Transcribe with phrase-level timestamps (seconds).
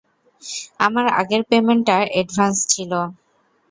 [0.79, 2.91] আমার আগের পেমেন্টটা এডভান্স ছিল।